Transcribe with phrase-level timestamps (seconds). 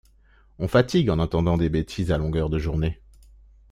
[0.57, 2.99] On fatigue en entendant des bêtises à longueur de journée.